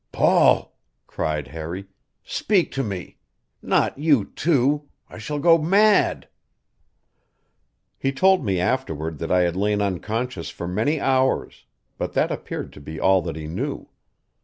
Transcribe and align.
"Paul!" 0.11 0.73
cried 1.05 1.49
Harry. 1.49 1.85
"Speak 2.23 2.71
to 2.71 2.81
me! 2.83 3.19
Not 3.61 3.99
you, 3.99 4.25
too 4.25 4.89
I 5.07 5.19
shall 5.19 5.37
go 5.37 5.59
mad!" 5.59 6.27
He 7.99 8.11
told 8.11 8.43
me 8.43 8.59
afterward 8.59 9.19
that 9.19 9.31
I 9.31 9.41
had 9.41 9.55
lain 9.55 9.79
unconscious 9.79 10.49
for 10.49 10.67
many 10.67 10.99
hours, 10.99 11.65
but 11.99 12.13
that 12.13 12.31
appeared 12.31 12.73
to 12.73 12.81
be 12.81 12.99
all 12.99 13.21
that 13.21 13.35
he 13.35 13.45
knew. 13.45 13.89